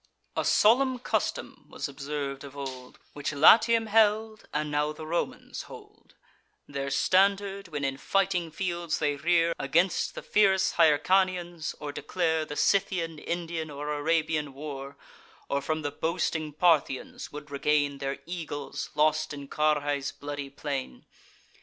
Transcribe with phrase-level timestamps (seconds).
[0.35, 6.15] A solemn custom was observ'd of old, Which Latium held, and now the Romans hold,
[6.67, 12.55] Their standard when in fighting fields they rear Against the fierce Hyrcanians, or declare The
[12.55, 14.97] Scythian, Indian, or Arabian war;
[15.47, 21.05] Or from the boasting Parthians would regain Their eagles, lost in Carrhae's bloody plain.